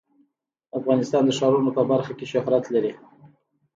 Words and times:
افغانستان 0.79 1.23
د 1.25 1.31
ښارونو 1.37 1.69
په 1.77 1.83
برخه 1.91 2.11
کې 2.17 2.25
شهرت 2.33 2.63
لري. 2.75 2.93